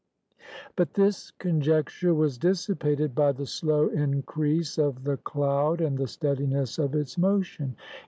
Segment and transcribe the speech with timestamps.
[0.75, 6.79] But this conjecture was dissipated by the slow increase of the cloud and the steadiness
[6.79, 7.75] of its motion.